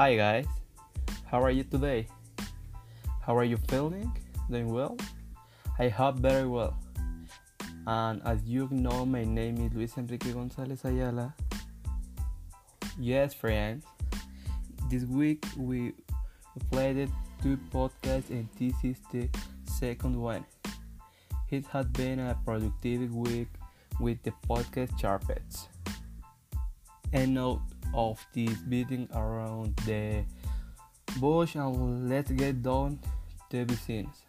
[0.00, 0.46] Hi guys,
[1.26, 2.06] how are you today?
[3.20, 4.10] How are you feeling?
[4.48, 4.96] Doing well?
[5.78, 6.74] I hope very well.
[7.86, 11.34] And as you know, my name is Luis Enrique Gonzalez Ayala.
[12.98, 13.84] Yes, friends,
[14.88, 15.92] this week we
[16.70, 19.28] played two podcasts, and this is the
[19.66, 20.46] second one.
[21.50, 23.48] It has been a productive week
[24.00, 25.68] with the podcast Charpets.
[27.12, 27.60] And note
[27.94, 30.24] of this beating around the
[31.18, 32.98] bush and let's get down
[33.50, 34.24] to business.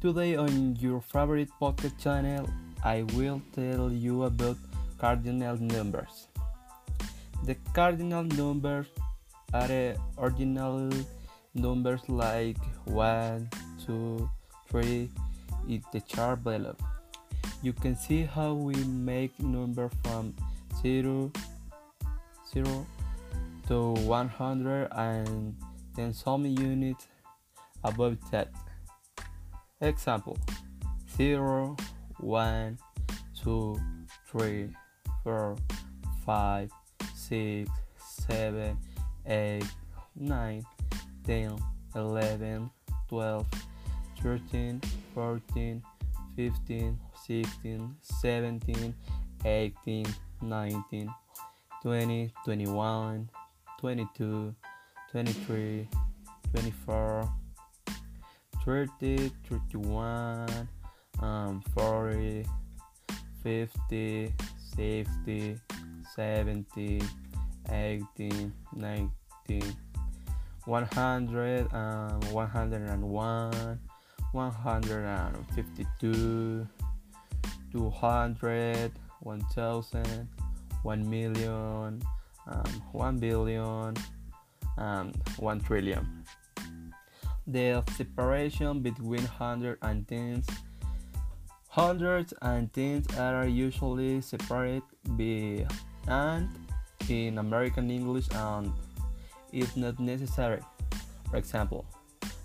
[0.00, 2.48] Today on your favorite podcast channel,
[2.84, 4.56] I will tell you about
[4.98, 6.28] cardinal numbers.
[7.44, 8.86] The cardinal numbers
[9.52, 10.90] are ordinal
[11.54, 13.48] numbers like 1,
[13.86, 14.30] 2,
[14.70, 15.10] 3
[15.68, 16.76] in the chart below.
[17.62, 20.34] You can see how we make number from
[20.80, 21.32] 0,
[22.52, 22.86] 0
[23.68, 25.56] to 100 and
[25.94, 27.06] then some units
[27.84, 28.48] above that.
[29.80, 30.36] Example
[31.16, 31.76] 0,
[32.20, 32.78] 1,
[33.42, 33.80] 2,
[34.30, 34.68] 3,
[35.22, 35.56] 4,
[36.24, 36.70] 5,
[37.14, 38.78] 6, 7,
[39.26, 39.64] 8,
[40.16, 40.66] 9,
[41.26, 41.58] 10,
[41.94, 42.70] 11,
[43.08, 43.46] 12,
[44.22, 44.80] 13,
[45.14, 45.82] 14,
[46.36, 48.94] 15, 16, 17,
[49.44, 50.06] 18,
[50.42, 51.10] 19,
[51.82, 53.28] 20, 21,
[53.80, 54.54] 22,
[55.12, 55.88] 23,
[56.52, 57.28] 24,
[58.64, 60.46] 30, 31,
[61.22, 62.44] um, 40,
[63.42, 64.34] 50,
[64.76, 65.58] 60,
[66.16, 67.00] 70,
[67.70, 69.10] 80, 90,
[70.66, 73.78] 100, um, 101,
[74.32, 76.66] 152,
[77.72, 80.28] 200, 1000,
[80.82, 82.02] 1 million,
[82.46, 83.94] um, 1 billion,
[84.76, 86.24] and 1 trillion.
[87.46, 90.46] The separation between hundreds and tens.
[91.68, 95.66] Hundreds and tens are usually separate by
[96.08, 96.48] and
[97.08, 98.72] in American English and
[99.52, 100.60] is not necessary.
[101.30, 101.84] For example,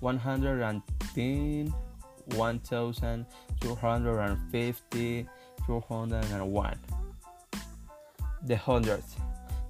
[0.00, 1.72] 110,
[2.34, 5.28] 1250,
[5.66, 6.78] 201.
[8.44, 9.16] The hundreds.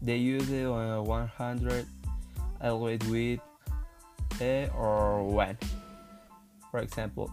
[0.00, 1.86] They use uh, 100
[2.60, 3.40] always with
[4.40, 5.58] a or one.
[6.70, 7.30] For example,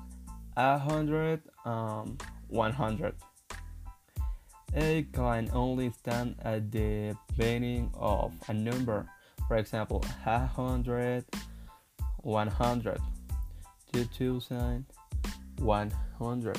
[0.57, 2.17] a hundred, um,
[2.49, 3.15] 100.
[4.75, 9.07] A can only stand at the beginning of a number.
[9.47, 11.25] For example, a hundred,
[12.21, 13.01] 100,
[13.93, 14.85] 2000,
[15.57, 16.57] 100,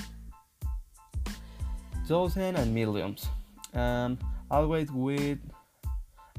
[2.07, 3.29] thousand and millions.
[3.75, 4.19] Um,
[4.51, 5.39] always with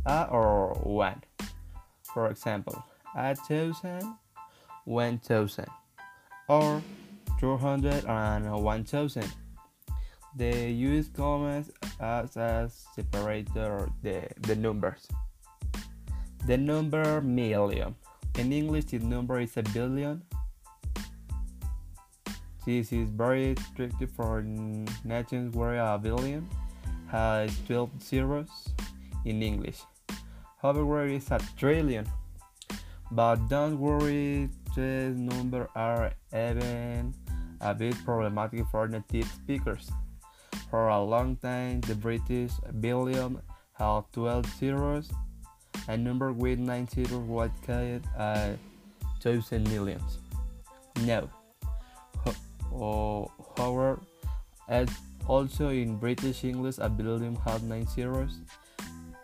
[0.05, 1.21] a or one.
[2.13, 2.83] For example,
[3.15, 4.15] a thousand,
[4.85, 5.69] one thousand,
[6.47, 6.81] or
[7.39, 9.31] two hundred and one thousand.
[10.35, 15.07] They use commas as a separator the, the numbers.
[16.47, 17.95] The number million.
[18.39, 20.23] In English, the number is a billion.
[22.65, 24.41] This is very tricky for
[25.03, 26.47] nations where a billion
[27.11, 28.49] has 12 zeros
[29.25, 29.79] in English.
[30.61, 32.07] However, it's a trillion.
[33.11, 37.13] But don't worry, these numbers are even
[37.59, 39.91] a bit problematic for native speakers.
[40.69, 43.41] For a long time, the British billion
[43.73, 45.11] had 12 zeros.
[45.87, 48.55] A number with 9 zeros was called a
[49.19, 50.17] thousand millions.
[51.03, 51.29] No.
[52.73, 53.99] Oh, however,
[54.69, 54.87] as
[55.31, 58.43] also in British English, a billion had 9 zeros,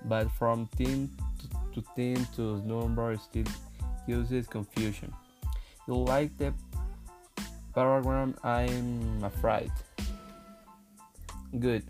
[0.06, 1.12] but from 10
[1.75, 3.51] to 10 to number still
[4.07, 5.12] uses confusion.
[5.85, 6.53] You like the
[7.75, 8.40] paragraph?
[8.41, 9.72] I'm afraid.
[11.59, 11.84] Good.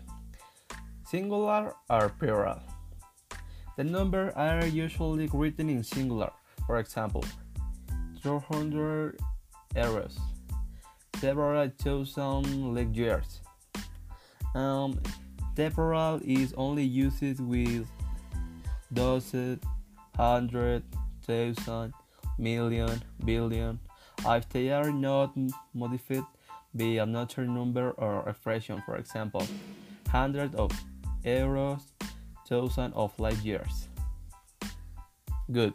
[1.06, 2.58] Singular or plural?
[3.76, 6.32] The numbers are usually written in singular.
[6.66, 7.22] For example,
[8.24, 9.14] 200
[9.76, 10.18] euros,
[11.22, 13.46] several thousand years.
[14.54, 15.00] Um,
[15.56, 17.86] temporal is only used with
[18.92, 19.60] dozen,
[20.16, 20.82] hundred,
[21.22, 21.92] thousand,
[22.38, 23.78] million, billion,
[24.26, 25.36] if they are not
[25.74, 26.24] modified
[26.74, 29.46] by another number or expression, for example,
[30.08, 30.70] hundred of
[31.24, 31.82] euros,
[32.48, 33.88] thousand of light years.
[35.50, 35.74] Good.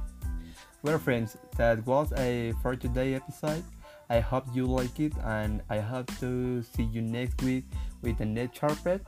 [0.84, 3.64] Well, friends, that was a for today episode.
[4.10, 7.66] I hope you like it, and I hope to see you next week
[8.02, 9.06] with the next carpet.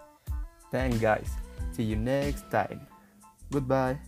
[0.72, 1.30] Thanks, guys.
[1.72, 2.86] See you next time.
[3.52, 4.00] Goodbye.